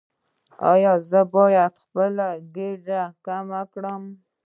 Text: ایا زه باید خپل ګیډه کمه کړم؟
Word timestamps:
ایا 0.71 0.93
زه 1.09 1.21
باید 1.35 1.73
خپل 1.83 2.13
ګیډه 2.55 3.01
کمه 3.25 3.61
کړم؟ 3.73 4.03